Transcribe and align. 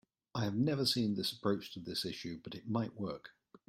I 0.33 0.45
have 0.45 0.55
never 0.55 0.83
seen 0.83 1.13
this 1.13 1.31
approach 1.31 1.71
to 1.75 1.79
this 1.79 2.05
issue, 2.05 2.39
but 2.43 2.55
it 2.55 2.67
might 2.67 2.99
work. 2.99 3.35